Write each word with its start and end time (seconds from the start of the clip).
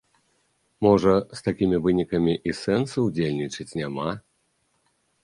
Можа, 0.85 1.11
з 1.39 1.43
такімі 1.47 1.77
вынікамі 1.87 2.33
і 2.53 2.55
сэнсу 2.63 2.97
ўдзельнічаць 3.07 3.69
няма? 3.81 4.09